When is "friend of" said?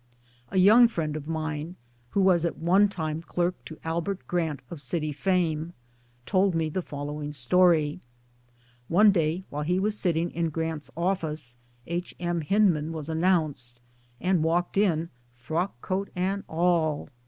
0.87-1.27